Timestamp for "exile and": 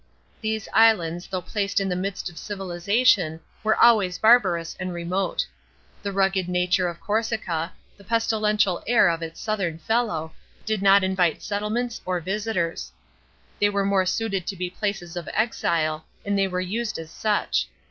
15.35-16.35